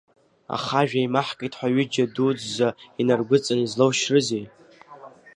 [0.55, 2.67] Аха ажәа еимаҳкит ҳәа ҩыџьа дуӡӡа
[3.01, 4.45] инаргәыдҵаны излоушьрызеи?!